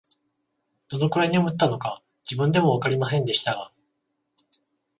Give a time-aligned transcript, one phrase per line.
[0.89, 3.71] どのくらい眠ったのか、自分でもわかりませんでしたが、